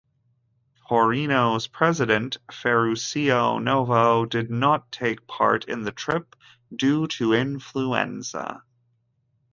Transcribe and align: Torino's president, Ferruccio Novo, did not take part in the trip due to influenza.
Torino's 0.89 1.67
president, 1.67 2.37
Ferruccio 2.51 3.59
Novo, 3.59 4.25
did 4.25 4.49
not 4.49 4.91
take 4.91 5.27
part 5.27 5.65
in 5.65 5.83
the 5.83 5.91
trip 5.91 6.35
due 6.75 7.05
to 7.05 7.33
influenza. 7.33 8.63